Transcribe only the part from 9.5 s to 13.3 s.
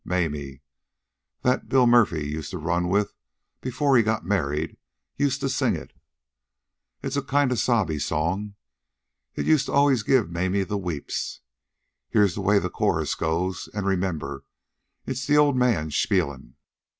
to always give Mamie the weeps. Here's the way the chorus